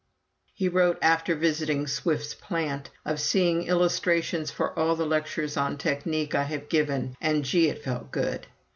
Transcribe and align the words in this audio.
He 0.55 0.67
wrote, 0.67 0.97
after 1.03 1.35
visiting 1.35 1.85
Swift's 1.85 2.33
plant, 2.33 2.89
of 3.05 3.19
"seeing 3.19 3.67
illustrations 3.67 4.49
for 4.49 4.73
all 4.73 4.95
the 4.95 5.05
lectures 5.05 5.57
on 5.57 5.77
technique 5.77 6.33
I 6.33 6.45
have 6.45 6.69
given, 6.69 7.15
and 7.21 7.45
Gee! 7.45 7.69
it 7.69 7.83
felt 7.83 8.09
good. 8.11 8.47